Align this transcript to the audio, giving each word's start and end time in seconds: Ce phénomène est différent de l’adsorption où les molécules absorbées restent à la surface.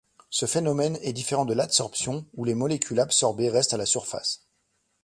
Ce 0.31 0.47
phénomène 0.47 0.97
est 1.03 1.13
différent 1.13 1.45
de 1.45 1.53
l’adsorption 1.53 2.25
où 2.33 2.43
les 2.43 2.55
molécules 2.55 2.99
absorbées 2.99 3.51
restent 3.51 3.75
à 3.75 3.77
la 3.77 3.85
surface. 3.85 4.47